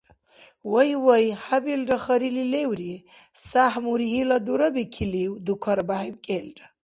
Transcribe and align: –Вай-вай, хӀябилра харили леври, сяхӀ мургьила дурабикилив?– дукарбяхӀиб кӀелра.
–Вай-вай, 0.71 1.25
хӀябилра 1.43 1.97
харили 2.03 2.45
леври, 2.53 2.93
сяхӀ 3.45 3.79
мургьила 3.85 4.37
дурабикилив?– 4.45 5.31
дукарбяхӀиб 5.45 6.15
кӀелра. 6.25 6.65